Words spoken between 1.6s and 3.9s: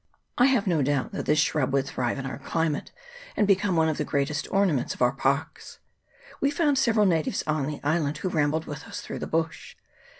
would thrive in our climate, and be come one